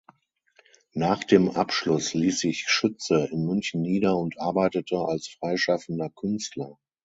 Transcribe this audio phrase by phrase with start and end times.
[0.95, 6.79] Nach dem Abschluss ließ sich Schütze in München nieder und arbeitete als freischaffender Künstler.